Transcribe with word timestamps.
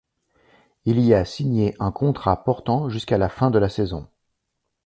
Il 0.85 0.99
y 1.01 1.13
a 1.13 1.23
signé 1.25 1.75
un 1.79 1.91
contrat 1.91 2.43
portant 2.43 2.89
jusqu'à 2.89 3.19
la 3.19 3.29
fin 3.29 3.51
de 3.51 3.59
la 3.59 3.69
saison. 3.69 4.07